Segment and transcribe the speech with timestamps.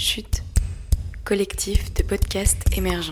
[0.00, 0.44] Chute,
[1.24, 3.10] collectif de podcasts émergents.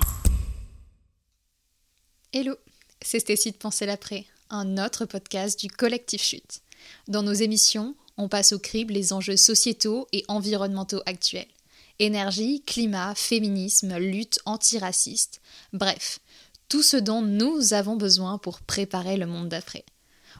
[2.33, 2.55] Hello,
[3.03, 6.61] c'est Stécie de Penser l'après, un autre podcast du collectif Chute.
[7.09, 11.49] Dans nos émissions, on passe au crible les enjeux sociétaux et environnementaux actuels.
[11.99, 15.41] Énergie, climat, féminisme, lutte antiraciste,
[15.73, 16.21] bref,
[16.69, 19.85] tout ce dont nous avons besoin pour préparer le monde d'après.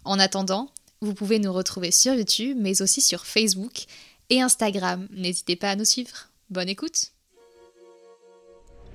[0.05, 0.71] En attendant,
[1.01, 3.87] vous pouvez nous retrouver sur YouTube, mais aussi sur Facebook
[4.31, 5.09] et Instagram.
[5.11, 6.29] N'hésitez pas à nous suivre.
[6.49, 7.11] Bonne écoute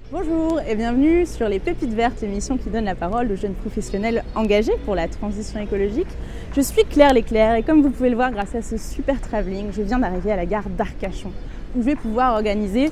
[0.10, 4.24] Bonjour et bienvenue sur les Pépites Vertes, émission qui donne la parole aux jeunes professionnels
[4.36, 6.08] engagés pour la transition écologique.
[6.56, 9.74] Je suis Claire Léclair et comme vous pouvez le voir grâce à ce super travelling,
[9.74, 11.34] je viens d'arriver à la gare d'Arcachon
[11.76, 12.90] où je vais pouvoir organiser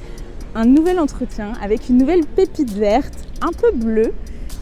[0.56, 4.14] un nouvel entretien avec une nouvelle pépite verte un peu bleue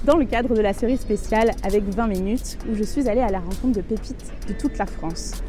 [0.05, 3.31] dans le cadre de la série spéciale avec 20 minutes où je suis allée à
[3.31, 5.41] la rencontre de pépites de toute la France.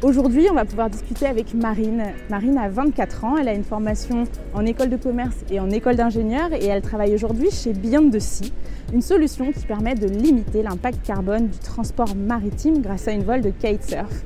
[0.00, 2.04] Aujourd'hui, on va pouvoir discuter avec Marine.
[2.30, 4.22] Marine a 24 ans, elle a une formation
[4.54, 8.20] en école de commerce et en école d'ingénieur et elle travaille aujourd'hui chez Beyond de
[8.20, 8.52] Sea,
[8.94, 13.40] une solution qui permet de limiter l'impact carbone du transport maritime grâce à une voile
[13.40, 14.22] de kitesurf.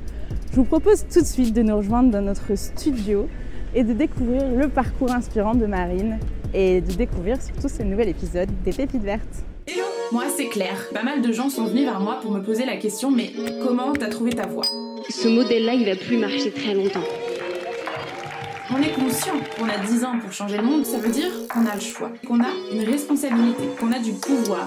[0.50, 3.26] Je vous propose tout de suite de nous rejoindre dans notre studio
[3.74, 6.18] et de découvrir le parcours inspirant de Marine
[6.52, 9.42] et de découvrir surtout ce nouvel épisode des Pépites Vertes.
[9.66, 10.90] Hello, moi c'est Claire.
[10.92, 13.94] Pas mal de gens sont venus vers moi pour me poser la question mais comment
[13.94, 14.66] t'as trouvé ta voix?
[15.08, 17.04] Ce modèle-là, il va plus marcher très longtemps.
[18.74, 21.66] On est conscient qu'on a 10 ans pour changer le monde, ça veut dire qu'on
[21.66, 24.66] a le choix, qu'on a une responsabilité, qu'on a du pouvoir.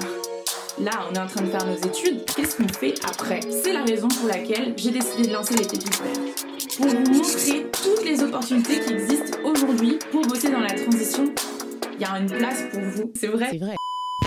[0.79, 3.39] Là, on est en train de faire nos études, qu'est-ce qu'on fait après?
[3.49, 6.45] C'est la raison pour laquelle j'ai décidé de lancer les Pépites Vertes.
[6.77, 11.33] Pour vous montrer toutes les opportunités qui existent aujourd'hui pour bosser dans la transition,
[11.93, 13.47] il y a une place pour vous, c'est vrai.
[13.51, 13.75] C'est vrai.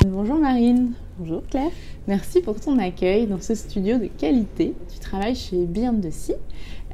[0.06, 0.92] Bonjour Marine.
[1.19, 1.70] Bonjour Claire.
[2.06, 4.75] Merci pour ton accueil dans ce studio de qualité.
[4.92, 6.34] Tu travailles chez Beyond Sea,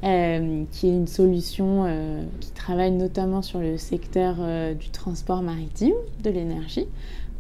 [0.03, 5.42] euh, qui est une solution euh, qui travaille notamment sur le secteur euh, du transport
[5.42, 6.87] maritime, de l'énergie,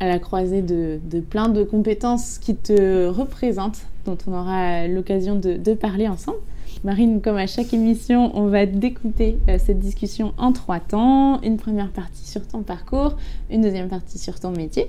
[0.00, 5.56] à la croisée de, plein de compétences qui te représentent, dont on aura l'occasion de,
[5.56, 6.38] de, parler ensemble.
[6.82, 11.40] Marine, comme à chaque émission, on va découper cette discussion en trois temps.
[11.42, 13.16] Une première partie sur ton parcours,
[13.50, 14.88] une deuxième partie sur ton métier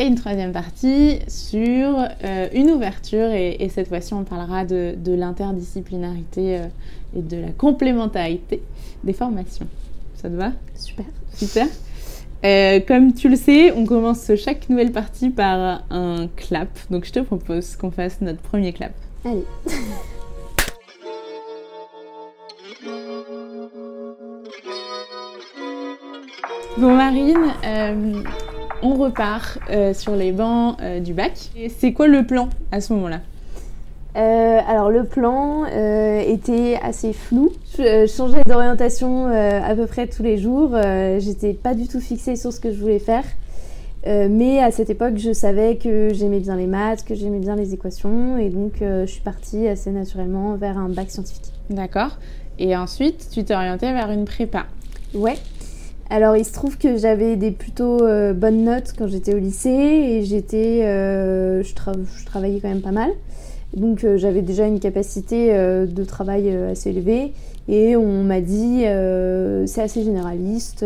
[0.00, 6.56] et une troisième partie sur euh, une ouverture, et, cette fois-ci on parlera de, l'interdisciplinarité
[6.56, 6.66] euh,
[7.14, 8.62] et de la complémentarité
[9.04, 9.66] des formations.
[10.14, 10.52] Ça te va?
[10.74, 11.04] Super.
[11.34, 11.66] Super.
[12.46, 16.70] Euh, comme tu le sais, on commence chaque nouvelle partie par un clap.
[16.90, 18.92] Donc je te propose qu'on fasse notre premier clap.
[19.26, 19.44] Allez.
[26.78, 27.52] Bon Marine,
[28.82, 31.50] on repart euh, sur les bancs euh, du bac.
[31.78, 33.20] C'est quoi le plan à ce moment-là?
[34.16, 37.52] Euh, alors le plan était assez flou.
[37.78, 40.76] Je, changeais d'orientation à peu près tous les jours.
[41.18, 43.22] J'étais pas du tout fixée sur ce que je voulais faire.
[44.04, 47.72] mais à cette époque, je savais que j'aimais bien les maths, que j'aimais bien les
[47.72, 48.36] équations.
[48.36, 51.52] Et donc, je suis partie assez naturellement vers un bac scientifique.
[51.70, 52.18] D'accord.
[52.58, 54.66] Et ensuite, tu t'es orientée vers une prépa.
[55.14, 55.36] Ouais.
[56.12, 59.70] Alors il se trouve que j'avais des plutôt euh, bonnes notes quand j'étais au lycée
[59.70, 61.72] et j'étais, euh, je,
[62.26, 63.12] travaillais quand même pas mal.
[63.76, 67.32] Donc euh, j'avais déjà une capacité de travail assez élevée
[67.68, 68.82] et on m'a dit
[69.70, 70.84] c'est assez généraliste,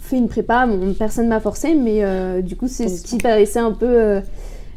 [0.00, 0.66] fais une prépa.
[0.66, 4.20] Bon, personne m'a forcé mais du coup c'est ce qui paraissait un peu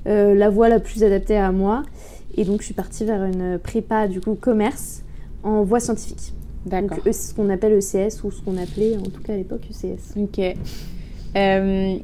[0.05, 1.81] la voie la plus adaptée à moi.
[2.37, 5.01] Et donc je suis partie vers une prépa du coup commerce
[5.43, 6.33] en voie scientifique.
[6.65, 6.97] D'accord.
[7.03, 10.17] Donc, ce qu'on appelle ECS ou ce qu'on appelait en tout cas à l'époque ECS.
[10.17, 10.39] Ok.
[11.35, 11.97] Euh,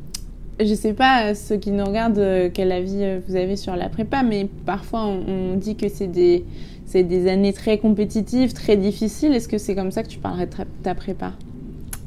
[0.59, 3.89] je sais pas ceux qui nous regardent euh, quel avis euh, vous avez sur la
[3.89, 6.45] prépa, mais parfois on, dit que c'est des,
[6.85, 9.33] c'est des années très compétitives, très difficiles.
[9.33, 10.53] Est-ce que c'est comme ça que tu parlerais de
[10.83, 11.33] ta prépa?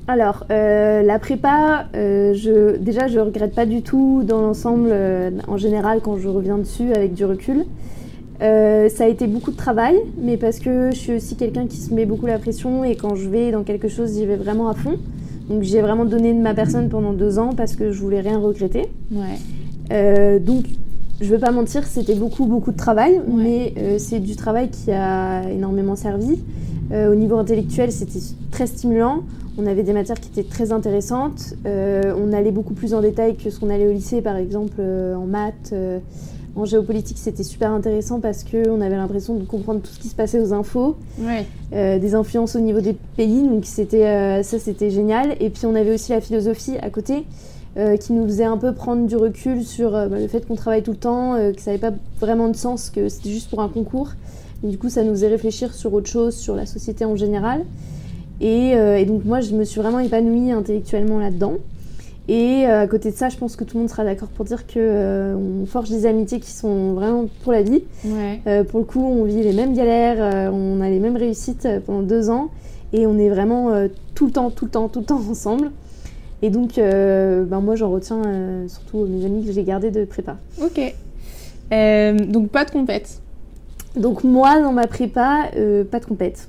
[0.09, 4.93] Alors, euh, la prépa, je, déjà, je regrette pas du tout dans l'ensemble,
[5.47, 7.65] en général, quand je reviens dessus avec du recul.
[8.43, 11.77] Euh, ça a été beaucoup de travail, mais parce que je suis aussi quelqu'un qui
[11.77, 14.69] se met beaucoup la pression et quand je vais dans quelque chose, j'y vais vraiment
[14.69, 14.97] à fond.
[15.48, 18.39] Donc j'ai vraiment donné de ma personne pendant deux ans parce que je voulais rien
[18.39, 18.87] regretter.
[19.13, 19.37] Ouais.
[19.92, 20.65] Euh, donc
[21.21, 24.91] je veux pas mentir, c'était beaucoup beaucoup de travail, mais euh, c'est du travail qui
[24.91, 26.39] a énormément servi.
[26.92, 28.21] au niveau intellectuel, c'était
[28.51, 29.22] très stimulant.
[29.59, 31.54] On avait des matières qui étaient très intéressantes.
[31.66, 35.27] on allait beaucoup plus en détail que ce qu'on allait au lycée, par exemple en
[35.27, 35.75] maths
[36.57, 40.15] en géopolitique, c'était super intéressant parce qu'on avait l'impression de comprendre tout ce qui se
[40.15, 40.97] passait aux infos,
[41.73, 45.37] euh, des influences au niveau des pays, donc c'était, euh, ça c'était génial.
[45.41, 47.25] Et puis on avait aussi la philosophie à côté,
[47.77, 50.83] euh, qui nous faisait un peu prendre du recul sur bah, le fait qu'on travaille
[50.83, 53.69] tout le temps, que ça n'avait pas vraiment de sens, que c'était juste pour un
[53.69, 54.11] concours.
[54.65, 57.65] Et du coup, ça nous faisait réfléchir sur autre chose, sur la société en général.
[58.41, 61.55] Et, et donc moi, je me suis vraiment épanouie intellectuellement là-dedans.
[62.28, 64.45] Et euh, à côté de ça, je pense que tout le monde sera d'accord pour
[64.45, 67.83] dire que euh, on forge des amitiés qui sont vraiment pour la vie.
[68.05, 68.41] Ouais.
[68.47, 71.67] Euh, pour le coup, on vit les mêmes galères, euh, on a les mêmes réussites
[71.87, 72.51] pendant deux ans,
[72.93, 73.72] et on est vraiment
[74.15, 75.71] tout le temps, tout le temps, tout le temps ensemble.
[76.43, 78.23] Et donc, ben moi, j'en retiens
[78.66, 80.37] surtout mes amis que j'ai gardés de prépa.
[80.63, 80.81] Ok.
[81.71, 83.21] Donc pas de compète.
[83.97, 86.48] Donc moi, dans ma prépa, euh, pas de compète.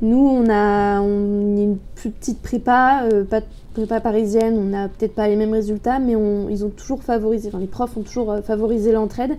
[0.00, 4.64] Nous, on a on est une plus petite prépa, euh, pas de prépa parisienne, on
[4.64, 7.96] n'a peut-être pas les mêmes résultats, mais on- ils ont toujours favorisé, enfin les profs
[7.96, 9.32] ont toujours euh, favorisé l'entraide.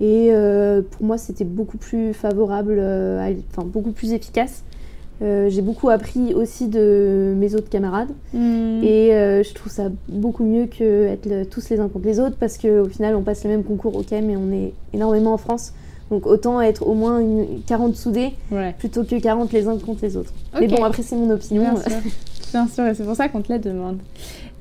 [0.00, 4.62] Et euh, pour moi, c'était beaucoup plus favorable, à- enfin beaucoup plus efficace.
[5.22, 8.10] J'ai beaucoup appris aussi de mes autres camarades.
[8.34, 8.82] Hmm.
[8.82, 12.36] Et je trouve ça beaucoup mieux que être le- tous les uns contre les autres
[12.38, 15.72] parce qu'au final on passe les mêmes concours, ok, mais on est énormément en France.
[16.14, 18.72] Donc autant être au moins une 40 soudés Ouais.
[18.78, 20.32] plutôt que 40 les uns contre les autres.
[20.60, 21.62] Mais bon, après c'est mon opinion.
[21.72, 22.10] Bien sûr.
[22.52, 23.98] Bien sûr, et c'est pour ça qu'on te la demande.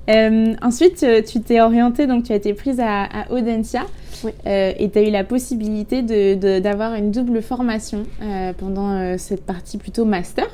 [0.10, 3.82] Euh, ensuite, euh, tu t'es orientée, donc tu as été prise à, à Audencia
[4.24, 4.32] Oui.
[4.48, 9.16] euh, et tu as eu la possibilité de- de- d'avoir une double formation euh, pendant
[9.20, 10.48] cette partie plutôt master.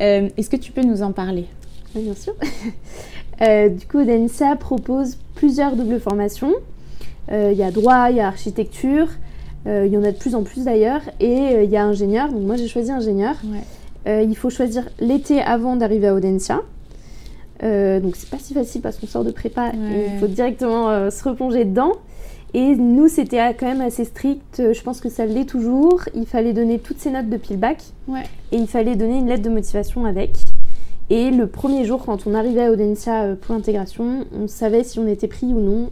[0.00, 1.46] Est-ce que tu peux nous en parler?
[1.94, 2.34] Oui, bien sûr.
[3.40, 6.52] Du coup, Densa propose plusieurs doubles formations.
[7.30, 9.08] Il y a droit, il y a architecture,
[9.66, 12.30] il y en a de plus en plus d'ailleurs, et euh, il y a ingénieur.
[12.32, 13.34] Donc moi j'ai choisi ingénieur.
[13.44, 13.60] Ouais.
[14.06, 16.60] Euh, il faut choisir l'été avant d'arriver à Audencia.
[17.62, 20.10] Euh, donc c'est pas si facile parce qu'on sort de prépa et Ouais.
[20.14, 21.92] il faut directement euh, se replonger dedans.
[22.52, 26.02] Et nous c'était euh, quand même assez strict, Euh, je pense que ça l'est toujours.
[26.14, 27.78] Il fallait donner toutes ses notes depuis le bac
[28.08, 28.24] Ouais.
[28.52, 30.36] et il fallait donner une lettre de motivation avec.
[31.10, 34.98] Et le premier jour quand on arrivait à Audencia euh, pour l'intégration, on savait si
[34.98, 35.90] on était pris ou non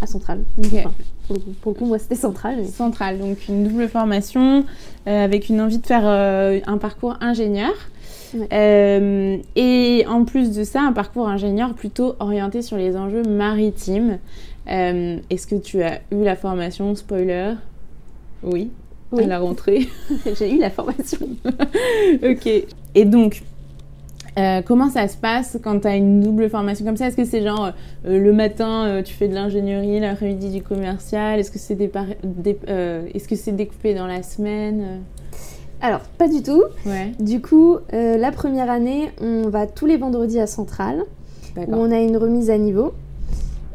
[0.00, 0.40] à Centrale.
[0.58, 0.92] Enfin,
[1.32, 2.56] pour, le coup, pour le coup, moi c'était Centrale.
[2.58, 4.64] mais- Centrale, donc une double formation
[5.06, 7.72] euh, avec une envie de faire euh, un parcours ingénieur.
[8.34, 8.48] Ouais.
[8.52, 14.18] Euh, et en plus de ça, un parcours ingénieur plutôt orienté sur les enjeux maritimes.
[14.66, 17.54] Est-ce que tu as eu la formation spoiler?
[18.42, 18.70] Oui,
[19.10, 19.24] Oui.
[19.24, 19.88] à la rentrée.
[20.38, 21.18] J'ai eu la formation.
[22.22, 22.48] ok.
[22.94, 23.42] Et donc,
[24.38, 27.06] euh, comment ça se passe quand tu as une double formation comme ça?
[27.08, 27.72] Est-ce que c'est genre
[28.06, 31.38] euh, le matin euh, tu fais de l'ingénierie, l'après-midi du commercial?
[31.38, 35.00] Est-ce que c'est dépar- dé- euh, est-ce que c'est découpé dans la semaine
[35.80, 36.62] Alors, pas du tout.
[36.86, 41.02] Ouais, Du coup, euh, la première année, on va tous les vendredis à Centrale,
[41.68, 42.92] où on a une remise à niveau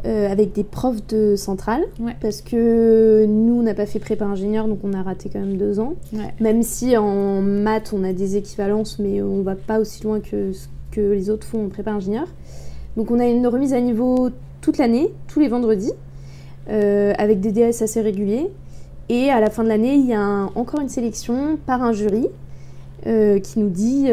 [0.08, 2.16] euh, avec des profs de Centrale, Ouais.
[2.22, 5.58] parce que nous, on n'a pas fait prépa ingénieur, donc on a raté quand même
[5.58, 5.94] deux ans.
[6.14, 6.34] Ouais.
[6.40, 10.54] Même si en maths, on a des équivalences, mais on va pas aussi loin que
[10.54, 12.28] ce que les autres font en prépa ingénieur.
[12.96, 14.30] Donc on a une remise à niveau
[14.62, 15.92] toute l'année, tous les vendredis,
[16.70, 18.48] euh, avec des DS assez réguliers.
[19.10, 21.92] Et à la fin de l'année, il y a un- encore une sélection par un
[21.94, 22.28] jury
[23.06, 24.08] euh, qui nous dit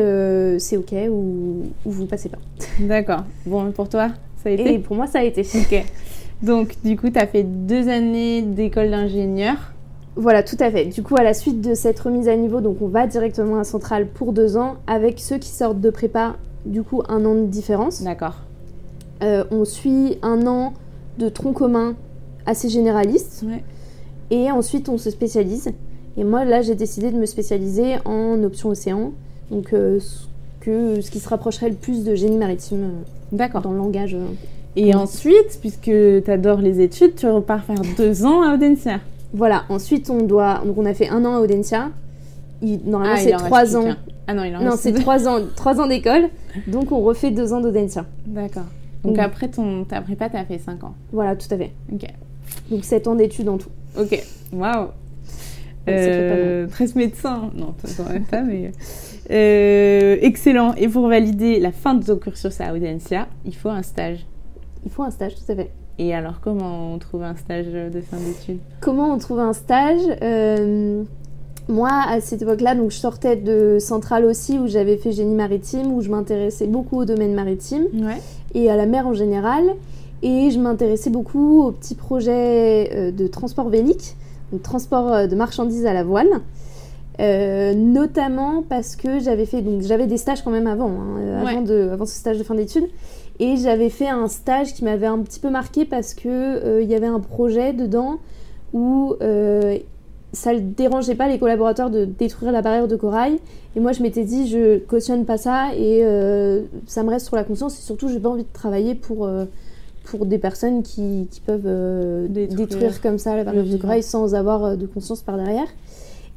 [0.58, 2.38] c'est ok ou, ou vous passez pas.
[2.80, 3.24] D'accord.
[3.46, 4.08] Bon, pour toi,
[4.44, 5.40] ça a été Et pour moi, ça a été.
[5.42, 5.84] Ok.
[6.42, 9.56] Donc, du coup, tu as fait deux années d'école d'ingénieur.
[10.16, 10.84] Voilà, tout à fait.
[10.86, 13.64] Du coup, à la suite de cette remise à niveau, donc on va directement à
[13.64, 16.36] Centrale pour deux ans, avec ceux qui sortent de prépa,
[16.66, 18.02] du coup, un an de différence.
[18.02, 18.36] D'accord.
[19.22, 20.74] Euh, on suit un an
[21.18, 21.96] de tronc commun
[22.46, 23.64] assez généraliste, Ouais.
[24.30, 25.70] et ensuite on se spécialise.
[26.16, 29.12] Et moi, là, j'ai décidé de me spécialiser en option océan,
[29.50, 29.98] donc euh,
[30.64, 33.02] que, ce qui se rapprocherait le plus de génie maritime euh,
[33.32, 33.62] D'accord.
[33.62, 34.14] dans le langage.
[34.14, 34.26] euh.
[34.76, 39.00] Et ensuite, puisque tu adores les études, tu repars faire deux ans à Audencia.
[39.32, 40.62] Voilà, ensuite on doit.
[40.64, 41.90] Donc on a fait un an à Audencia.
[42.62, 43.94] Il- normalement, Ah, c'est trois ans.
[44.26, 46.28] Ah non, il en Non, c'est trois ans, trois ans d'école,
[46.66, 48.06] donc on refait deux ans d'Audencia.
[48.26, 48.64] D'accord.
[49.04, 50.94] Donc après ton, ta prépa, tu as fait cinq ans.
[51.12, 51.72] Voilà, tout à fait.
[51.92, 52.06] Ok.
[52.70, 53.68] Donc sept ans d'études en tout.
[54.00, 54.18] Ok.
[54.52, 54.86] Waouh.
[55.84, 57.50] Pas Euh, 13 médecins.
[57.54, 58.72] Non, pas quand même pas, mais.
[59.30, 60.74] Euh, excellent.
[60.76, 64.26] Et pour valider la fin de ton cursus à Audencia, il faut un stage.
[64.84, 65.70] Il faut un stage, tout à fait.
[65.98, 68.58] Et alors, comment on trouve un stage de fin d'études?
[68.80, 70.00] Comment on trouve un stage?
[70.22, 71.02] Euh,
[71.68, 75.92] Moi, à cette époque-là, donc je sortais de Centrale aussi, où j'avais fait génie maritime,
[75.94, 78.20] où je m'intéressais beaucoup au domaine maritime Ouais.
[78.54, 79.62] et à la mer en général.
[80.22, 84.16] Et je m'intéressais beaucoup aux petits projets euh, de transport vélique,
[84.52, 86.28] donc transport de marchandises à la voile.
[87.20, 91.44] Euh, notamment parce que j'avais fait donc j'avais des stages quand même avant hein, euh,
[91.44, 91.52] Ouais.
[91.52, 92.88] avant de avant ce stage de fin d'études
[93.38, 96.90] et j'avais fait un stage qui m'avait un petit peu marqué parce que euh, il
[96.90, 98.16] y avait un projet dedans
[98.72, 99.78] où euh,
[100.32, 103.38] ça ne dérangeait pas les collaborateurs de détruire la barrière de corail
[103.76, 106.00] et moi je m'étais dit je cautionne pas ça et
[106.88, 109.30] ça me reste sur la conscience et surtout j'ai pas envie de travailler pour
[110.02, 111.62] pour des personnes qui, qui peuvent
[112.28, 113.00] Détruire détruire.
[113.00, 115.68] comme ça la barrière de corail sans avoir de conscience par derrière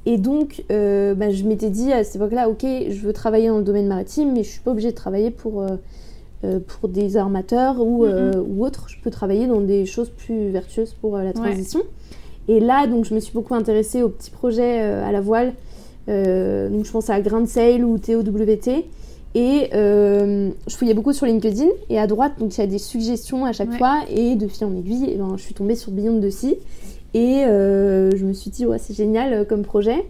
[0.10, 3.58] Et donc, euh, bah, je m'étais dit à cette époque-là, ok, je veux travailler dans
[3.58, 5.68] le domaine maritime, mais je suis pas obligée de travailler pour, euh,
[6.46, 8.86] euh, pour des armateurs ou, euh, ou autres.
[8.88, 11.82] Je peux travailler dans des choses plus vertueuses pour la transition.
[12.48, 15.48] Et là, donc, je me suis beaucoup intéressée aux petits projets à la voile.
[16.08, 18.86] Donc, je pense à Grain de Sail ou TOWT.
[19.36, 21.68] Et euh, je fouillais beaucoup sur LinkedIn.
[21.90, 23.78] Et à droite, donc, il y a des suggestions à chaque Ouais.
[23.78, 24.00] fois.
[24.10, 26.58] Et de fil en aiguille, eh ben, je suis tombée sur Beyond de Sea.
[27.14, 30.06] Et euh, je me suis dit, ouais, c'est génial euh, comme projet.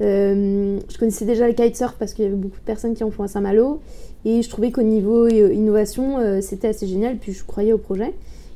[0.00, 3.10] Euh, je connaissais déjà le kitesurf parce qu'il y avait beaucoup de personnes qui en
[3.10, 3.80] font à Saint-Malo.
[4.24, 7.18] Et je trouvais qu'au niveau innovation, c'était assez génial.
[7.18, 8.14] Puis je croyais au projet.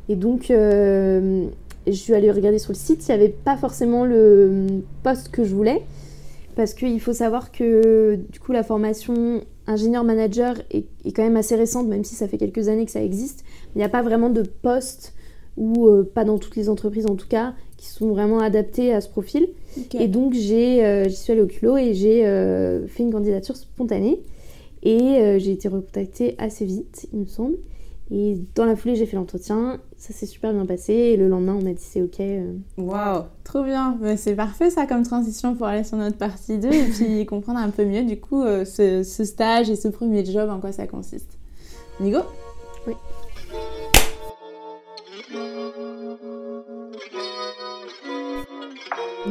[0.09, 1.51] Et donc, je
[1.93, 3.07] suis allée regarder sur le site.
[3.07, 4.67] Il n'y avait pas forcément le
[5.03, 5.83] poste que je voulais.
[6.57, 11.87] Parce qu'il faut savoir que du coup, la formation ingénieur-manager est quand même assez récente,
[11.87, 13.45] même si ça fait quelques années que ça existe.
[13.75, 15.13] Il n'y a pas vraiment de poste,
[15.59, 19.01] ou euh, pas dans toutes les entreprises en tout cas, qui sont vraiment adaptés à
[19.01, 19.49] ce profil.
[19.99, 23.57] Et donc, j'ai, euh, j'y suis allée au culot et j'ai euh, fait une candidature
[23.57, 24.23] spontanée.
[24.85, 27.57] Et j'ai été recontactée assez vite, il me semble.
[28.13, 29.81] Et dans la foulée, j'ai fait l'entretien.
[29.97, 30.93] Ça s'est super bien passé.
[30.93, 32.23] Et le lendemain, on m'a dit c'est OK.
[32.79, 33.99] Waouh, trop bien.
[34.01, 37.59] Mais c'est parfait ça comme transition pour aller sur notre partie 2 et puis comprendre
[37.59, 40.87] un peu mieux du coup ce, ce stage et ce premier job, en quoi ça
[40.87, 41.37] consiste.
[42.01, 42.21] Nigo?
[42.87, 42.95] Oui.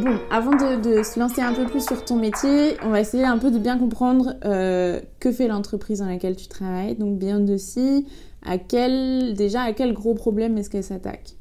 [0.03, 3.23] Bon, avant de, de se lancer un peu plus sur ton métier, on va essayer
[3.23, 6.95] un peu de bien comprendre euh, que fait l'entreprise dans laquelle tu travailles.
[6.95, 8.05] Donc Beyond the Sea,
[8.45, 11.33] à quel, déjà à quel gros problème est-ce qu'elle s'attaque?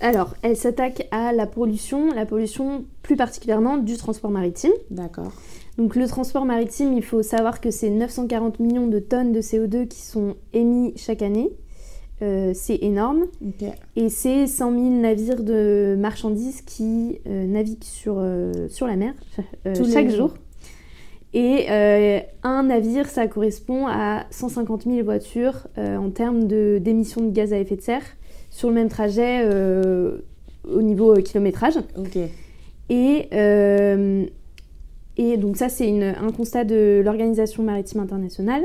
[0.00, 4.72] Alors, elle s'attaque à la pollution, la pollution plus particulièrement du transport maritime.
[4.90, 5.32] D'accord.
[5.76, 9.86] Donc le transport maritime, il faut savoir que c'est 940 millions de tonnes de CO2
[9.86, 11.52] qui sont émis chaque année.
[12.22, 13.24] Euh, c'est énorme.
[13.96, 19.14] Et c'est 100 000 navires de marchandises qui euh, naviguent sur, euh, sur la mer
[19.92, 20.34] chaque jour.
[21.32, 21.68] Et
[22.42, 27.76] un navire, ça correspond à 150 000 voitures en termes d'émissions de, gaz à effet
[27.76, 28.02] de serre
[28.50, 29.48] sur le même trajet
[30.68, 31.74] au niveau kilométrage.
[32.88, 33.28] Et,
[35.16, 38.64] et donc ça, c'est un constat de l'Organisation maritime internationale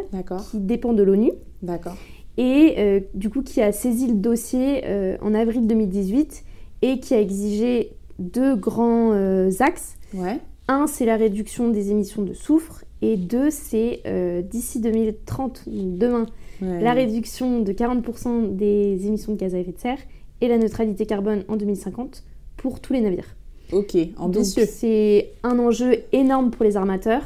[0.50, 1.97] qui dépend de l'ONU D'accord.
[2.38, 6.44] Et euh, du coup qui a saisi le dossier euh, en avril 2018
[6.82, 9.96] et qui a exigé deux grands euh, axes.
[10.13, 10.39] Ouais.
[10.68, 14.01] Un, c'est la réduction des émissions de soufre et deux, c'est
[14.50, 16.25] d'ici 2030, donc demain,
[16.62, 16.82] Ouais.
[16.82, 19.98] la réduction de 40% des émissions de gaz à effet de serre
[20.39, 22.24] et la neutralité carbone en 2050
[22.56, 23.36] pour tous les navires.
[23.74, 24.65] Ok, Donc ambitieux.
[24.65, 27.24] c'est un enjeu énorme pour les armateurs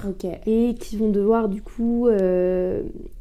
[0.48, 2.08] et qui vont devoir du coup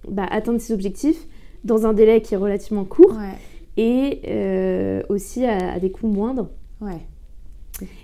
[0.09, 1.27] bah, atteindre ces objectifs
[1.69, 3.37] dans un délai qui est relativement court Ouais.
[3.77, 6.49] et euh, aussi à, à des coûts moindres.
[6.81, 6.99] Ouais.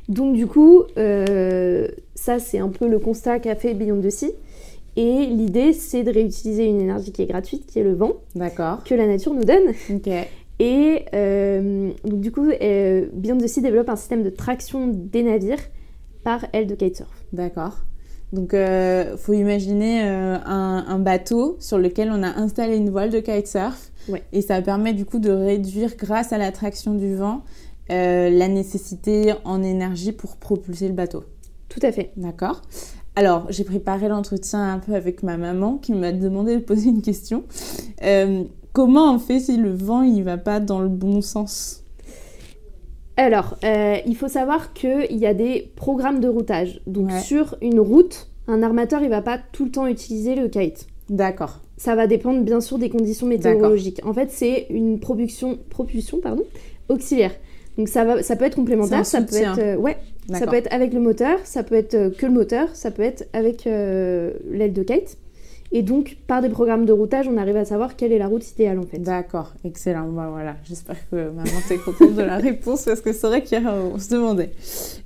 [0.09, 4.33] Donc du coup, euh, ça c'est un peu le constat qu'a fait Beyond the Sea.
[4.97, 8.13] Et l'idée c'est de réutiliser une énergie qui est gratuite, qui est le vent,
[8.85, 9.73] que la nature nous donne.
[10.61, 15.59] Et euh, donc du coup, Beyond the Sea développe un système de traction des navires
[16.23, 17.11] par aile de kitesurf.
[17.33, 17.79] D'accord.
[18.35, 23.11] Donc, euh, faut imaginer euh, un, un bateau sur lequel on a installé une voile
[23.11, 23.93] de kitesurf.
[24.09, 24.25] Ouais.
[24.33, 27.45] Et ça permet du coup de réduire, grâce à l'attraction du vent,
[27.91, 31.23] euh, la nécessité en énergie pour propulser le bateau.
[31.69, 32.11] Tout à fait.
[32.17, 32.63] D'accord?
[33.15, 37.03] Alors, j'ai préparé l'entretien un peu avec ma maman qui m'a demandé de poser une
[37.03, 37.45] question.
[38.73, 41.84] Comment on fait si le vent il va pas dans le bon sens?
[43.17, 46.81] Alors, euh, il faut savoir qu'il y a des programmes de routage.
[46.87, 47.21] Donc Ouais.
[47.21, 50.87] sur une route, un armateur il va pas tout le temps utiliser le kite.
[51.09, 51.61] D'accord.
[51.77, 54.01] Ça va dépendre bien sûr des conditions météorologiques.
[54.05, 56.45] En fait, c'est une propulsion, propulsion pardon,
[56.89, 57.33] auxiliaire.
[57.77, 59.97] Donc ça, va, ça peut être complémentaire, ça peut être, euh, ouais,
[60.33, 63.03] ça peut être avec le moteur, ça peut être euh, que le moteur, ça peut
[63.03, 65.19] être avec euh, l'aile de kite.
[65.73, 68.49] Et donc, par des programmes de routage, on arrive à savoir quelle est la route
[68.49, 68.99] idéale en fait.
[68.99, 70.09] D'accord, excellent.
[70.09, 73.63] Bah voilà, j'espère que maman t'es contente de la réponse parce que c'est vrai qu'hier
[73.93, 74.53] on se demandait.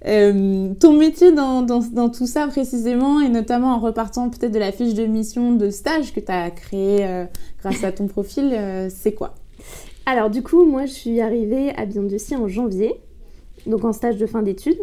[0.04, 4.58] Euh, ton métier dans, dans, dans tout ça précisément et notamment en repartant peut-être de
[4.58, 7.24] la fiche de mission de stage que tu as créée euh,
[7.60, 9.34] grâce à ton profil, euh, c'est quoi?
[10.04, 12.08] Alors du coup, moi je suis arrivée à Beyond
[12.42, 12.94] en janvier,
[13.66, 14.80] donc en stage de fin d'études.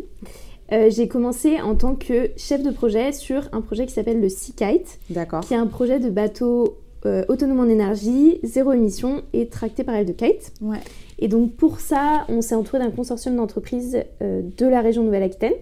[0.72, 4.30] Euh, j'ai commencé en tant que chef de projet sur un projet qui s'appelle le
[4.30, 5.42] Sea Kite, D'accord.
[5.42, 9.94] qui est un projet de bateau euh, autonome en énergie, zéro émission et tracté par
[9.94, 10.54] aile de kite.
[10.62, 10.80] Ouais.
[11.20, 15.54] Et donc pour ça, on s'est entouré d'un consortium d'entreprises euh, de la région Nouvelle-Aquitaine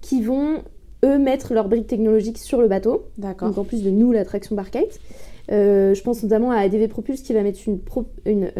[0.00, 0.64] qui vont,
[1.04, 3.04] eux, mettre leurs briques technologiques sur le bateau.
[3.18, 3.48] D'accord.
[3.50, 5.00] Donc en plus de nous, la traction par kite.
[5.48, 8.50] Je pense notamment à ADV Propulse qui va mettre une, pro- une,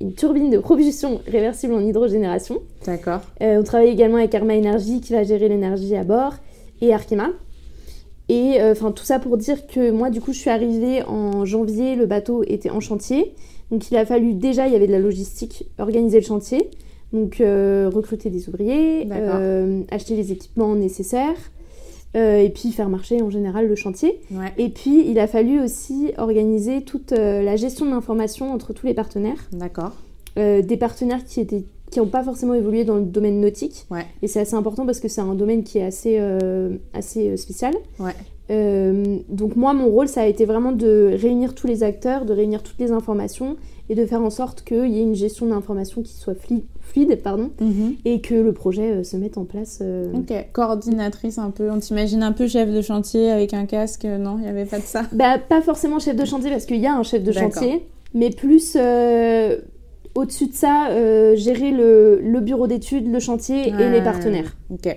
[0.00, 2.60] une turbine de propulsion réversible en hydrogénération.
[2.84, 3.20] D'accord.
[3.40, 6.34] Euh, on travaille également avec Arma Energy qui va gérer l'énergie à bord
[6.80, 7.30] et Arkema.
[8.28, 11.44] Et euh, enfin tout ça pour dire que moi du coup je suis arrivée en
[11.44, 13.34] janvier, le bateau était en chantier.
[13.70, 16.70] Donc il a fallu déjà, il y avait de la logistique, organiser le chantier.
[17.12, 21.36] Donc euh, recruter des ouvriers, euh, acheter les équipements nécessaires
[22.16, 24.20] euh, et puis faire marcher en général le chantier.
[24.30, 24.52] Ouais.
[24.56, 28.86] Et puis il a fallu aussi organiser toute euh, la gestion de l'information entre tous
[28.86, 29.48] les partenaires.
[29.52, 29.92] D'accord.
[30.38, 33.86] Euh, des partenaires qui étaient qui n'ont pas forcément évolué dans le domaine nautique.
[33.90, 34.04] Ouais.
[34.22, 36.18] Et c'est assez important parce que c'est un domaine qui est assez,
[36.92, 37.72] assez spécial.
[38.00, 38.14] Ouais.
[39.28, 42.64] Donc moi, mon rôle, ça a été vraiment de réunir tous les acteurs, de réunir
[42.64, 43.56] toutes les informations
[43.90, 46.34] et de faire en sorte qu'il y ait une gestion d'informations qui soit
[46.80, 47.94] fluide pardon, Mhm.
[48.04, 49.80] et que le projet euh, se mette en place.
[49.82, 50.12] euh.
[50.14, 50.32] Ok.
[50.52, 51.70] Coordinatrice un peu.
[51.70, 54.04] On t'imagine un peu chef de chantier avec un casque.
[54.04, 55.02] Non, il n'y avait pas de ça?
[55.12, 58.30] Bah, pas forcément chef de chantier parce qu'il y a un chef de chantier, mais
[58.30, 59.58] plus euh,
[60.14, 64.56] au-dessus de ça, euh, gérer le, le bureau d'études, le chantier et les partenaires.
[64.70, 64.96] Ok.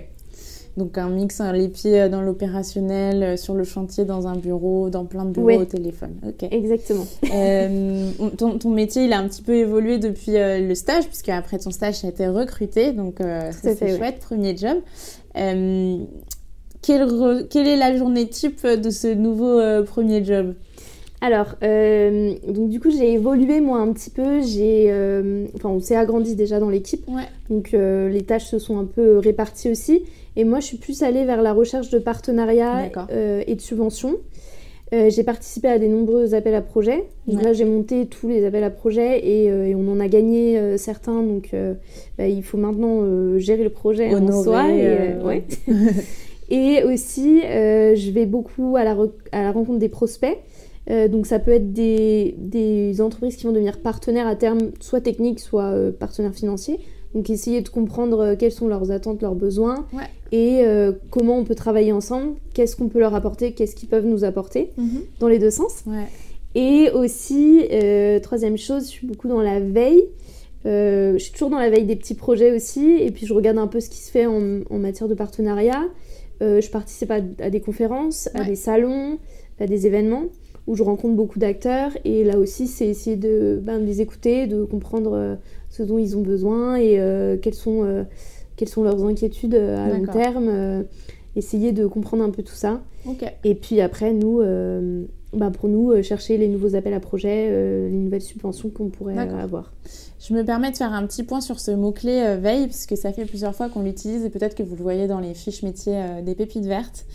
[0.78, 4.36] Donc un mix, hein, les pieds euh, dans l'opérationnel, euh, sur le chantier, dans un
[4.36, 5.56] bureau, dans plein de bureaux Ouais.
[5.58, 6.14] au téléphone.
[6.26, 6.46] Ok.
[6.50, 7.04] Exactement.
[7.34, 11.28] Euh, ton, ton métier, il a un petit peu évolué depuis euh, le stage, puisque
[11.30, 13.96] après ton stage, tu as été recruté, donc euh, c'est ouais.
[13.98, 14.78] chouette, premier job.
[16.80, 20.54] Quelle, quelle est la journée type de ce nouveau premier job?
[21.20, 24.40] Alors, euh, donc du coup, j'ai évolué moi un petit peu.
[24.40, 27.24] J'ai, euh, enfin, on s'est agrandi déjà dans l'équipe, Ouais.
[27.50, 30.04] donc euh, les tâches se sont un peu réparties aussi.
[30.36, 32.86] Et moi, je suis plus allée vers la recherche de partenariats
[33.46, 34.14] et de subventions.
[34.92, 37.04] J'ai participé à des nombreux appels à projets.
[37.26, 37.44] Donc Ouais.
[37.44, 41.22] là, j'ai monté tous les appels à projets et, et on en a gagné certains.
[41.24, 41.50] Donc,
[42.16, 43.02] bah, il faut maintenant
[43.38, 44.68] gérer le projet en soi.
[44.70, 45.42] Et, ouais.
[46.50, 50.38] Et aussi, je vais beaucoup à la, re- à la rencontre des prospects.
[50.90, 55.00] Euh, donc ça peut être des, des entreprises qui vont devenir partenaires à terme, soit
[55.00, 56.78] techniques, soit euh, partenaires financiers.
[57.14, 60.04] Donc essayer de comprendre euh, quelles sont leurs attentes, leurs besoins Ouais.
[60.32, 60.62] et
[61.10, 64.70] comment on peut travailler ensemble, qu'est-ce qu'on peut leur apporter, qu'est-ce qu'ils peuvent nous apporter
[65.20, 65.82] dans les deux sens.
[65.86, 66.06] Ouais.
[66.54, 67.62] Et aussi,
[68.22, 70.04] troisième chose, je suis beaucoup dans la veille.
[70.64, 72.96] Je suis toujours dans la veille des petits projets aussi.
[73.00, 75.84] Et puis je regarde un peu ce qui se fait en, en matière de partenariat.
[76.40, 79.18] Je participe à, à des conférences, à des salons,
[79.60, 80.24] à des événements
[80.68, 81.90] où je rencontre beaucoup d'acteurs.
[82.04, 85.34] Et là aussi, c'est essayer de, ben, de les écouter, de comprendre euh,
[85.70, 88.04] ce dont ils ont besoin et euh, quelles, sont, euh,
[88.56, 90.84] quelles sont leurs inquiétudes à long terme.
[91.34, 92.82] essayer de comprendre un peu tout ça.
[93.44, 94.42] Et puis après, nous,
[95.34, 98.88] bah pour nous, euh, chercher les nouveaux appels à projets, euh, les nouvelles subventions qu'on
[98.88, 99.74] pourrait euh, avoir.
[100.18, 103.12] Je me permets de faire un petit point sur ce mot-clé veille, parce que ça
[103.12, 106.00] fait plusieurs fois qu'on l'utilise et peut-être que vous le voyez dans les fiches métiers
[106.24, 107.06] des pépites vertes.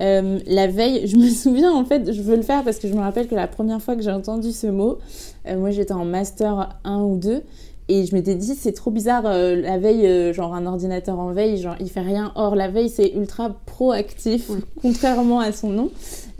[0.00, 2.94] Euh, la veille, je me souviens en fait, je veux le faire parce que je
[2.94, 4.98] me rappelle que la première fois que j'ai entendu ce mot,
[5.46, 7.42] euh, moi j'étais en master 1 ou 2
[7.90, 11.32] et je m'étais dit c'est trop bizarre euh, la veille, euh, genre un ordinateur en
[11.32, 12.30] veille, genre il fait rien.
[12.36, 14.48] Or la veille c'est ultra proactif,
[14.82, 15.90] contrairement à son nom.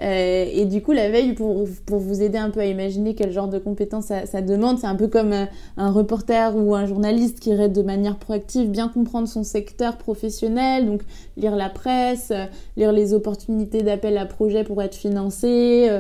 [0.00, 3.32] Euh, et du coup la veille pour, pour vous aider un peu à imaginer quel
[3.32, 5.34] genre de compétences ça, ça demande, c'est un peu comme
[5.76, 10.86] un reporter ou un journaliste qui irait de manière proactive bien comprendre son secteur professionnel,
[10.86, 11.02] donc
[11.36, 12.32] lire la presse,
[12.76, 15.90] lire les opportunités d'appel à projet pour être financé,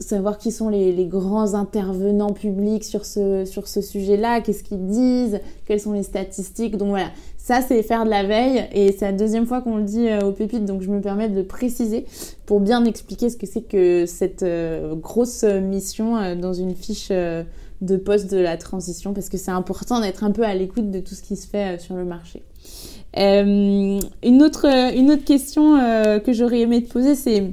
[0.00, 4.86] savoir qui sont les, les grands intervenants publics sur ce, sur ce sujet-là, qu'est-ce qu'ils
[4.86, 6.76] disent, quelles sont les statistiques.
[6.76, 9.82] Donc voilà, ça c'est faire de la veille et c'est la deuxième fois qu'on le
[9.82, 12.06] dit euh, aux pépites, donc je me permets de préciser
[12.46, 17.10] pour bien expliquer ce que c'est que cette euh, grosse mission euh, dans une fiche
[17.10, 21.00] de poste de la transition parce que c'est important d'être un peu à l'écoute de
[21.00, 22.42] tout ce qui se fait sur le marché.
[23.14, 24.00] Une,
[24.42, 25.76] autre, une autre question
[26.24, 27.52] que j'aurais aimé te poser, c'est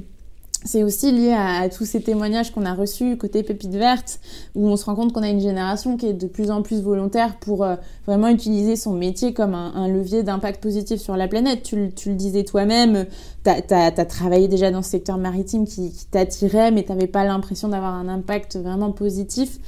[0.64, 4.20] c'est aussi lié à, tous ces témoignages qu'on a reçus côté Pépite Verte,
[4.54, 6.82] où on se rend compte qu'on a une génération qui est de plus en plus
[6.82, 11.62] volontaire pour euh, vraiment utiliser son métier comme un, levier d'impact positif sur la planète.
[11.62, 13.06] Tu, le- disais toi-même,
[13.44, 17.24] tu as, travaillé déjà dans ce secteur maritime qui, qui t'attirait, mais tu n'avais pas
[17.24, 19.58] l'impression d'avoir un impact vraiment positif.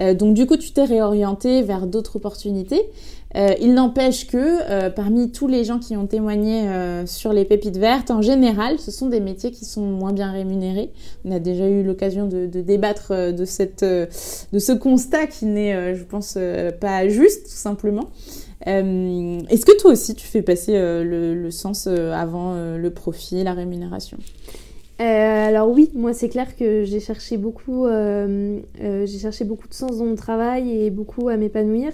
[0.00, 2.88] Euh, donc du coup, tu t'es réorienté vers d'autres opportunités.
[3.36, 7.44] Euh, il n'empêche que euh, parmi tous les gens qui ont témoigné euh, sur les
[7.44, 10.90] pépites vertes, en général, ce sont des métiers qui sont moins bien rémunérés.
[11.24, 16.04] On a déjà eu l'occasion de, débattre de, cette, de ce constat qui n'est, je
[16.04, 16.38] pense,
[16.80, 18.08] pas juste, tout simplement.
[18.66, 24.18] Est-ce que toi aussi, tu fais passer le, sens avant le profit, la rémunération?
[24.98, 30.04] Alors oui, moi c'est clair que j'ai cherché beaucoup, j'ai cherché beaucoup de sens dans
[30.04, 31.92] mon travail et beaucoup à m'épanouir.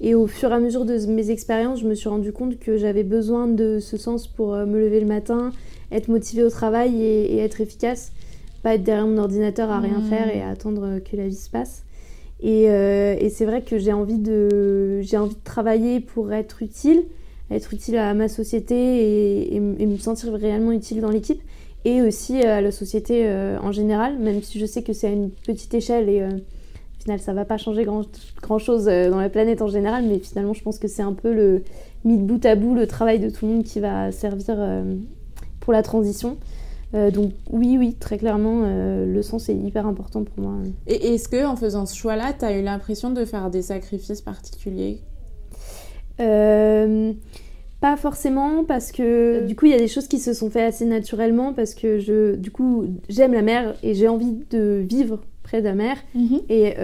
[0.00, 2.76] Et au fur et à mesure de mes expériences, je me suis rendu compte que
[2.76, 5.52] j'avais besoin de ce sens pour euh, me lever le matin,
[5.92, 8.12] être motivée au travail et, et être efficace,
[8.62, 10.08] pas être derrière mon ordinateur à rien Mmh.
[10.08, 11.84] faire et à attendre que la vie se passe.
[12.42, 17.04] Et, et c'est vrai que j'ai envie, de, j'ai envie de travailler pour être utile,
[17.50, 21.40] être utile à ma société et, et, me sentir réellement utile dans l'équipe
[21.86, 23.26] et aussi à la société
[23.62, 26.22] en général, même si je sais que c'est à une petite échelle et
[27.04, 28.02] final ça va pas changer grand,
[28.42, 31.32] grand chose dans la planète en général, mais finalement je pense que c'est un peu
[31.32, 31.62] le
[32.04, 34.56] mis de bout à bout le travail de tout le monde qui va servir
[35.60, 36.36] pour la transition.
[36.94, 40.54] Euh, donc oui, oui, très clairement, euh, le sens est hyper important pour moi.
[40.86, 44.20] Et est-ce que en faisant ce choix-là, tu as eu l'impression de faire des sacrifices
[44.20, 45.00] particuliers?
[46.20, 47.12] Euh,
[47.80, 50.68] Pas forcément, parce que du coup, il y a des choses qui se sont faites
[50.68, 55.20] assez naturellement, parce que je, du coup, j'aime la mer et j'ai envie de vivre
[55.44, 55.96] près de la mer.
[56.16, 56.40] Mhm.
[56.48, 56.74] Et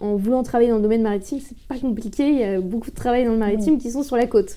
[0.00, 2.28] en voulant travailler dans le domaine maritime, c'est pas compliqué.
[2.28, 4.56] Il y a beaucoup de travail dans le maritime qui sont sur la côte.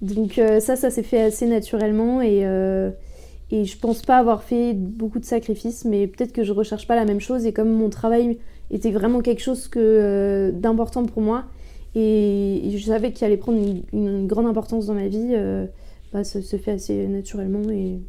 [0.00, 2.44] Donc ça, ça s'est fait assez naturellement et
[3.52, 6.96] et je pense pas avoir fait beaucoup de sacrifices, mais peut-être que je recherche pas
[6.96, 7.44] la même chose.
[7.44, 8.38] Et comme mon travail
[8.70, 11.44] était vraiment quelque chose que, euh, d'important pour moi,
[11.94, 13.58] et, je savais qu'il allait prendre
[13.92, 15.66] une, grande importance dans ma vie, euh,
[16.14, 18.00] bah, ça se fait assez naturellement et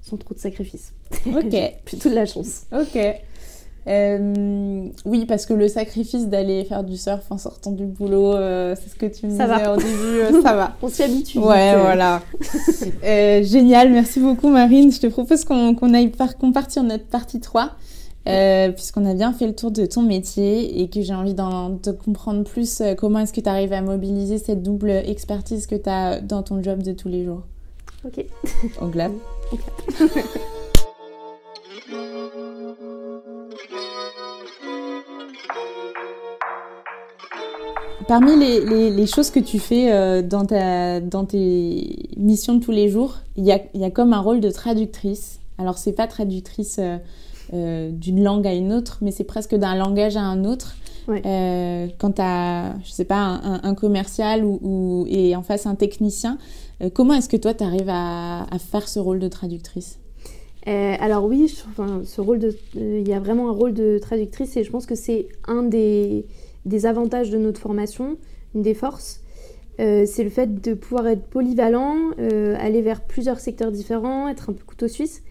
[0.00, 0.94] sans trop de sacrifices.
[1.26, 1.54] Ok.
[1.84, 2.62] Plutôt de la chance.
[2.72, 2.98] Ok.
[3.88, 8.74] Euh, oui, parce que le sacrifice d'aller faire du surf en sortant du boulot, euh,
[8.80, 10.76] c'est ce que tu me disais au début, euh, ça va.
[10.82, 11.38] On s'y habitue.
[11.38, 12.20] Ouais, voilà.
[13.42, 14.90] génial, merci beaucoup Marine.
[14.90, 17.70] Je te propose qu'on aille par, qu'on parte sur notre partie 3,
[18.74, 22.42] puisqu'on a bien fait le tour de ton métier et que j'ai envie de comprendre
[22.42, 26.42] plus comment est-ce que tu arrives à mobiliser cette double expertise que tu as dans
[26.42, 27.42] ton job de tous les jours.
[28.04, 28.24] Ok.
[28.80, 29.12] Au glab.
[38.08, 42.88] Parmi les, choses que tu fais euh, dans, ta, dans tes missions de tous les
[42.88, 45.40] jours, il y a, y a comme un rôle de traductrice.
[45.58, 46.98] Alors, c'est pas traductrice euh,
[47.52, 50.76] euh, d'une langue à une autre, mais c'est presque d'un langage à un autre.
[51.08, 56.38] quand tu as, je sais pas, un, commercial ou, et en face un technicien,
[56.94, 59.98] comment est-ce que toi, tu arrives à, à, faire ce rôle de traductrice?
[60.66, 64.64] Alors oui, enfin, ce rôle de, il y a vraiment un rôle de traductrice et
[64.64, 66.26] je pense que c'est un des,
[66.66, 68.18] des avantages de notre formation,
[68.54, 69.22] une des forces,
[69.78, 74.50] euh, c'est le fait de pouvoir être polyvalent, euh, aller vers plusieurs secteurs différents, être
[74.50, 75.22] un peu couteau suisse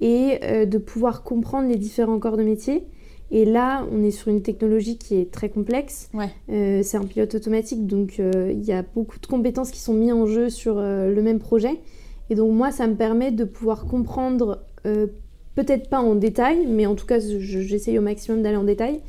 [0.00, 2.86] et euh, de pouvoir comprendre les différents corps de métier.
[3.30, 6.10] Et là, on est sur une technologie qui est très complexe.
[6.48, 10.26] c'est un pilote automatique, donc il y a beaucoup de compétences qui sont mises en
[10.26, 11.80] jeu sur le même projet.
[12.28, 14.66] Et donc moi, ça me permet de pouvoir comprendre,
[15.54, 19.00] peut-être pas en détail, mais en tout cas, j'essaye au maximum d'aller en détail,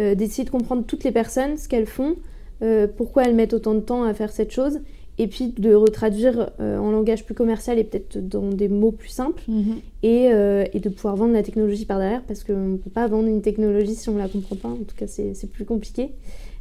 [0.00, 2.16] euh, d'essayer de comprendre toutes les personnes, ce qu'elles font,
[2.62, 4.80] euh, pourquoi elles mettent autant de temps à faire cette chose,
[5.18, 9.10] et puis de retraduire euh, en langage plus commercial et peut-être dans des mots plus
[9.10, 9.80] simples, mhm.
[10.02, 10.30] et,
[10.72, 13.42] et, de pouvoir vendre la technologie par derrière, parce qu'on ne peut pas vendre une
[13.42, 16.12] technologie si on ne la comprend pas, en tout cas c'est plus compliqué.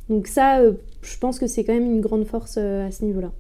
[0.10, 0.62] Donc ça,
[1.02, 3.32] je pense que c'est quand même une grande force à ce niveau-là.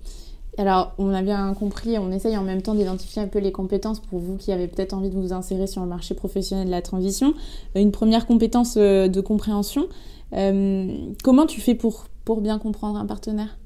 [0.57, 3.99] Alors, on a bien compris, on essaye en même temps d'identifier un peu les compétences
[3.99, 6.81] pour vous qui avez peut-être envie de vous insérer sur le marché professionnel de la
[6.81, 7.33] transition.
[7.75, 9.87] Euh, une première compétence euh, de compréhension.
[10.33, 10.91] Euh,
[11.23, 13.57] comment tu fais pour, pour bien comprendre un partenaire?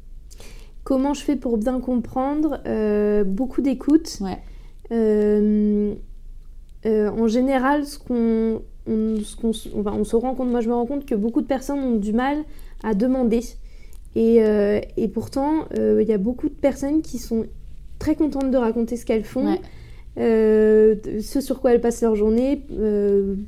[0.84, 2.60] Comment je fais pour bien comprendre?
[3.24, 4.19] Beaucoup d'écoute.
[4.19, 4.39] Ouais.
[6.86, 11.15] en général, ce qu'on, on, on se rend compte, moi je me rends compte que
[11.15, 12.43] beaucoup de personnes ont du mal
[12.84, 13.41] à demander.
[14.15, 17.45] Euh, et, pourtant, euh, il y a beaucoup de personnes qui sont
[17.99, 19.58] très contentes de raconter ce qu'elles font,
[20.17, 22.62] euh, ce sur quoi elles passent leur journée,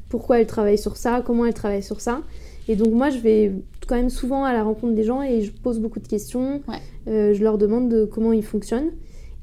[0.09, 2.21] pourquoi elles travaillent sur ça, comment elles travaillent sur ça.
[2.67, 3.51] Et donc moi, je vais
[3.87, 6.61] quand même souvent à la rencontre des gens et je pose beaucoup de questions.
[7.07, 8.91] je leur demande de comment ils fonctionnent.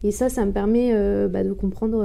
[0.05, 0.93] Et ça, ça me permet
[1.29, 2.05] bah, de, comprendre,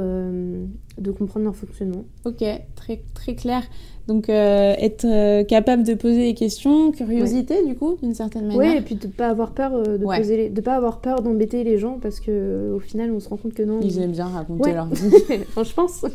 [0.98, 2.06] de comprendre leur fonctionnement.
[2.26, 2.44] Ok,
[2.76, 3.64] très, très clair.
[4.08, 8.60] Donc euh, être euh, capable de poser des questions, curiosité du coup, d'une certaine manière.
[8.60, 11.66] Oui, et puis de pas avoir peur euh, de poser, de pas avoir peur d'embêter
[11.66, 13.80] les gens parce que au final on se rend compte que non.
[13.82, 15.12] Ils aiment bien raconter leur vie.
[15.30, 16.06] je pense.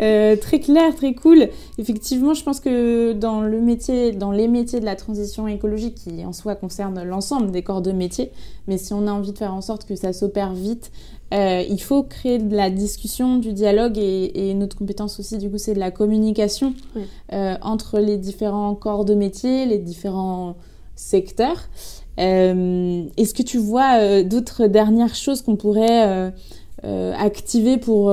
[0.00, 1.48] Très clair, très cool.
[1.78, 6.24] Effectivement, je pense que dans le métier, dans les métiers de la transition écologique, qui
[6.24, 8.30] en soi concernent l'ensemble des corps de métier,
[8.66, 10.90] mais si on a envie de faire en sorte que ça s'opère vite,
[11.32, 15.58] euh, il faut créer de la discussion, du dialogue et, notre compétence aussi, du coup,
[15.58, 16.74] c'est de la communication
[17.32, 20.56] euh, entre les différents corps de métier, les différents
[20.96, 21.68] secteurs.
[22.18, 26.32] Euh, est-ce que tu vois d'autres dernières choses qu'on pourrait
[26.82, 28.10] activer pour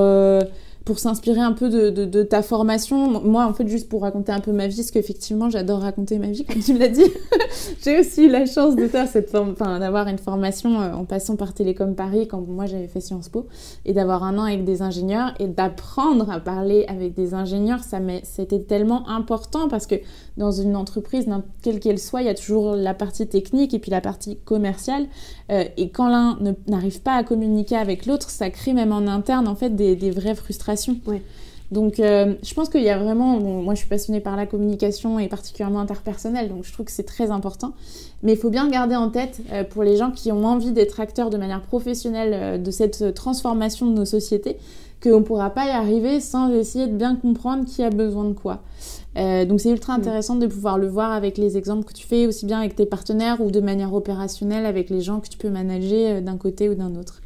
[0.88, 4.52] pour s'inspirer un peu de, ta formation, moi en fait juste pour raconter un peu
[4.52, 7.04] ma vie, parce qu'effectivement j'adore raconter ma vie comme tu me l'as dit,
[7.84, 11.94] j'ai aussi eu la chance de cette d'avoir une formation euh, en passant par Télécom
[11.94, 13.48] Paris quand moi j'avais fait Sciences Po
[13.84, 17.98] et d'avoir un an avec des ingénieurs et d'apprendre à parler avec des ingénieurs, ça
[18.22, 19.96] c'était tellement important parce que
[20.38, 21.26] dans une entreprise,
[21.62, 25.06] quelle qu'elle soit, il y a toujours la partie technique et puis la partie commerciale
[25.50, 29.46] euh, et quand l'un n'arrive pas à communiquer avec l'autre, ça crée même en interne
[29.48, 30.96] en fait des, des vraies frustrations.
[31.70, 35.18] Donc euh, je pense qu'il y a vraiment, moi je suis passionnée par la communication
[35.18, 37.72] et particulièrement interpersonnelle, donc je trouve que c'est très important.
[38.22, 40.98] Mais il faut bien garder en tête euh, pour les gens qui ont envie d'être
[41.00, 44.56] acteurs de manière professionnelle euh, de cette transformation de nos sociétés,
[45.02, 48.32] qu'on ne pourra pas y arriver sans essayer de bien comprendre qui a besoin de
[48.32, 48.62] quoi.
[49.16, 50.00] Donc c'est ultra mm.
[50.00, 52.86] intéressant de pouvoir le voir avec les exemples que tu fais, aussi bien avec tes
[52.86, 56.74] partenaires ou de manière opérationnelle avec les gens que tu peux manager d'un côté ou
[56.74, 57.20] d'un autre.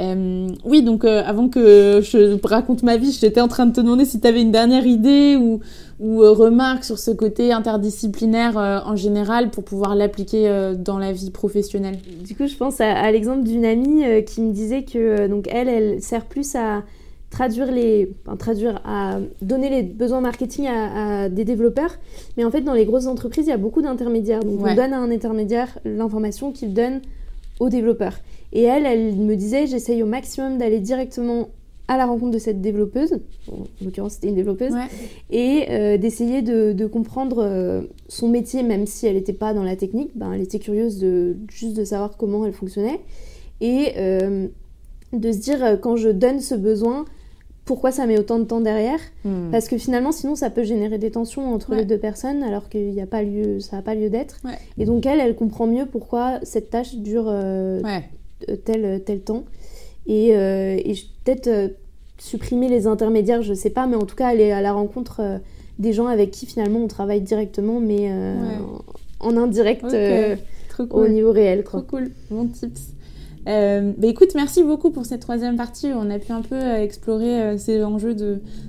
[0.00, 3.80] Euh, oui, donc euh, avant que je raconte ma vie, j'étais en train de te
[3.80, 5.60] demander si tu avais une dernière idée ou,
[5.98, 11.30] ou euh, remarque sur ce côté interdisciplinaire en général pour pouvoir l'appliquer dans la vie
[11.30, 11.98] professionnelle.
[12.24, 16.00] Du coup, je pense à, l'exemple d'une amie qui me disait que donc elle, elle
[16.00, 16.82] sert plus à
[17.30, 21.96] traduire les, enfin, traduire, à donner les besoins marketing à, des développeurs.
[22.36, 24.44] Mais en fait, dans les grosses entreprises, il y a beaucoup d'intermédiaires.
[24.44, 27.00] Donc, on donne à un intermédiaire l'information qu'il donne
[27.60, 28.18] aux développeurs.
[28.52, 31.48] Et elle, elle me disait, j'essaye au maximum d'aller directement
[31.90, 33.18] à la rencontre de cette développeuse,
[33.50, 34.72] en l'occurrence c'était une développeuse,
[35.28, 39.74] et euh, d'essayer de, comprendre euh, son métier, même si elle n'était pas dans la
[39.74, 43.00] technique, ben, elle était curieuse de, juste de savoir comment elle fonctionnait,
[43.60, 44.46] et euh,
[45.12, 47.06] de se dire quand je donne ce besoin,
[47.70, 49.52] pourquoi ça met autant de temps derrière, hmm.
[49.52, 52.90] parce que finalement sinon ça peut générer des tensions entre les deux personnes alors qu'il
[52.90, 54.40] n'y a pas lieu, ça n'a pas lieu d'être,
[54.76, 57.80] et donc elle, elle comprend mieux pourquoi cette tâche dure euh,
[58.64, 59.44] tel, tel temps.
[60.08, 61.68] Et, euh, et peut-être euh,
[62.18, 65.40] supprimer les intermédiaires, je sais pas, mais en tout cas aller à la rencontre
[65.78, 68.12] des gens avec qui finalement on travaille directement, mais
[69.20, 69.86] en, indirect
[70.90, 71.62] au niveau réel.
[71.62, 72.94] Trop cool, bon tips.
[73.48, 75.88] Euh, bah écoute, merci beaucoup pour cette troisième partie.
[75.94, 78.14] On a pu un peu explorer ces enjeux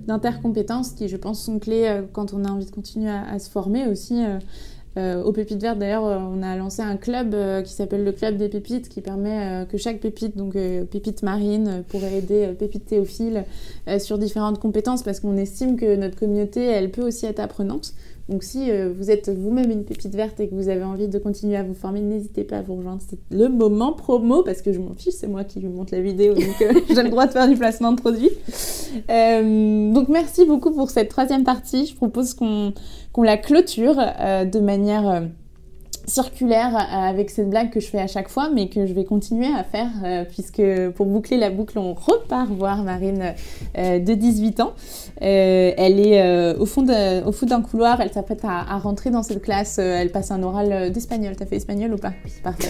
[0.08, 3.88] d'intercompétences qui, je pense, sont clés quand on a envie de continuer à, se former
[3.88, 4.24] aussi.
[4.98, 8.12] Euh, au Pépites Vertes, d'ailleurs, euh, on a lancé un club euh, qui s'appelle le
[8.12, 10.54] Club des Pépites, qui permet que chaque pépite, donc
[10.90, 13.46] pépite marine, pourrait aider pépite théophile
[14.00, 17.94] sur différentes compétences, parce qu'on estime que notre communauté, elle peut aussi être apprenante.
[18.32, 21.58] Donc si vous êtes vous-même une pépite verte et que vous avez envie de continuer
[21.58, 23.02] à vous former, n'hésitez pas à vous rejoindre.
[23.06, 26.02] C'est le moment promo, parce que je m'en fiche, c'est moi qui lui monte la
[26.02, 26.44] vidéo, donc
[26.88, 28.30] j'ai le droit de faire du placement de produit.
[29.08, 31.86] donc merci beaucoup pour cette troisième partie.
[31.86, 32.74] Je propose qu'on
[33.18, 35.22] la clôture euh, de manière euh,
[36.06, 39.06] circulaire euh, avec cette blague que je fais à chaque fois, mais que je vais
[39.06, 39.90] continuer à faire,
[40.30, 40.62] puisque
[40.96, 43.34] pour boucler la boucle, on repart voir Marine
[43.76, 44.74] de 18 ans.
[45.18, 50.32] elle est au fond d'un couloir, elle s'apprête à, rentrer dans cette classe, elle passe
[50.32, 51.36] un oral d'espagnol.
[51.36, 52.14] T'as fait espagnol ou pas?
[52.44, 52.70] Parfait.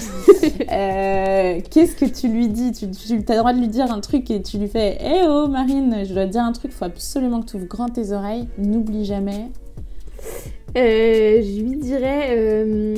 [1.69, 2.71] Qu'est-ce que tu lui dis?
[2.71, 5.27] Tu, tu as le droit de lui dire un truc et tu lui fais Eh
[5.27, 7.89] oh Marine, je dois te dire un truc, il faut absolument que tu ouvres grand
[7.89, 9.51] tes oreilles, n'oublie jamais,
[10.77, 12.27] euh, je lui dirais.
[12.31, 12.95] Euh,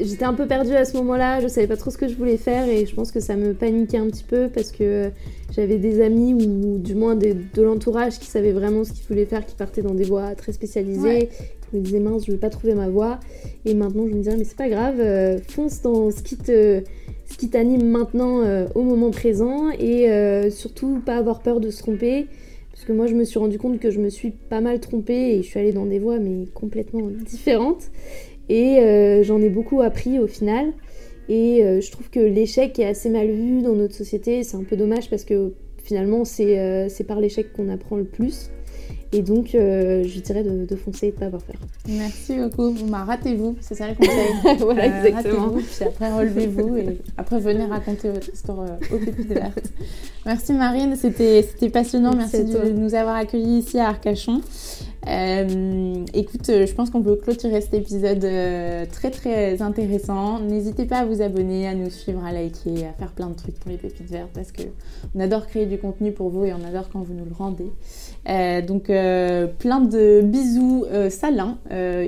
[0.00, 2.36] j'étais un peu perdue à ce moment-là, je savais pas trop ce que je voulais
[2.36, 5.10] faire et je pense que ça me paniquait un petit peu parce que
[5.54, 9.46] j'avais des amis ou du moins de l'entourage qui savaient vraiment ce qu'ils voulaient faire,
[9.46, 11.28] qui partaient dans des voies très spécialisées.
[11.72, 13.20] Je me disais mince, je vais pas trouver ma voie.
[13.64, 16.82] Et maintenant, je me disais mais c'est pas grave, euh, fonce dans ce qui te
[17.30, 18.42] ce qui t'anime maintenant
[18.74, 20.08] au moment présent et
[20.50, 22.26] surtout pas avoir peur de se tromper.
[22.72, 25.34] Parce que moi, je me suis rendu compte que je me suis pas mal trompée
[25.34, 27.90] et je suis allée dans des voies, mais complètement différentes.
[28.48, 30.72] Et euh, j'en ai beaucoup appris au final.
[31.28, 34.42] Et euh, je trouve que l'échec est assez mal vu dans notre société.
[34.42, 35.52] C'est un peu dommage parce que
[35.82, 38.50] finalement, c'est euh, par l'échec qu'on apprend le plus.
[39.12, 41.56] Et donc, euh, je dirais de, foncer et de ne pas avoir peur.
[41.88, 42.70] Merci beaucoup.
[42.72, 44.56] Vous bah, ratez-vous, c'est ça le conseil.
[44.58, 45.54] voilà, euh, exactement.
[45.56, 49.72] Puis après, relevez-vous et après, venez raconter votre histoire euh, au Pépite Verte.
[50.26, 51.42] Merci Marine, c'était
[51.72, 52.14] passionnant.
[52.14, 54.42] Merci, de nous avoir accueillis ici à Arcachon.
[55.06, 58.26] Euh, écoute, je pense qu'on peut clôturer cet épisode
[58.92, 60.38] très très intéressant.
[60.40, 63.58] N'hésitez pas à vous abonner, à nous suivre, à liker, à faire plein de trucs
[63.58, 64.64] pour les pépites vertes parce que
[65.14, 67.70] on adore créer du contenu pour vous et on adore quand vous nous le rendez.
[68.28, 71.56] Euh, donc euh, plein de bisous euh, salins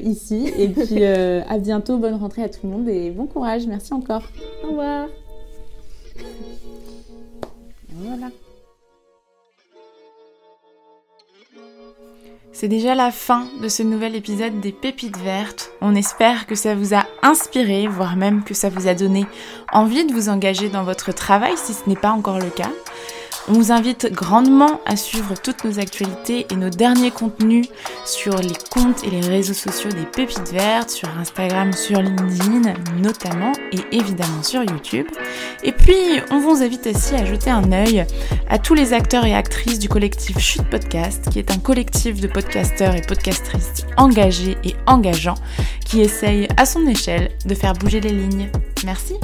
[0.03, 0.53] ici.
[0.57, 3.67] Et puis à bientôt, bonne rentrée à tout le monde et bon courage.
[3.67, 4.23] Merci encore.
[4.65, 5.09] Au revoir.
[7.93, 8.29] Voilà.
[12.53, 15.71] C'est déjà la fin de ce nouvel épisode des Pépites Vertes.
[15.81, 19.25] On espère que ça vous a inspiré, voire même que ça vous a donné
[19.73, 22.71] envie de vous engager dans votre travail si ce n'est pas encore le cas.
[23.51, 27.67] On vous invite grandement à suivre toutes nos actualités et nos derniers contenus
[28.07, 33.51] sur les comptes et les réseaux sociaux des Pépites Vertes, sur Instagram, sur LinkedIn notamment,
[33.73, 35.09] et évidemment sur YouTube.
[35.65, 35.97] Et puis,
[36.31, 38.07] on vous invite aussi à jeter un œil
[38.49, 42.29] à tous les acteurs et actrices du collectif Chute Podcast, qui est un collectif de
[42.29, 45.35] podcasteurs et podcastrices engagés et engageants
[45.85, 48.49] qui essayent à son échelle de faire bouger les lignes.
[48.85, 49.15] Merci